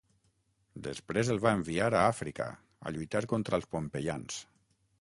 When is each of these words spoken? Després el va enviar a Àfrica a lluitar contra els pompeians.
Després 0.87 1.29
el 1.33 1.41
va 1.43 1.51
enviar 1.57 1.91
a 1.91 2.01
Àfrica 2.13 2.47
a 2.55 2.93
lluitar 2.97 3.21
contra 3.35 3.61
els 3.61 3.69
pompeians. 3.77 4.41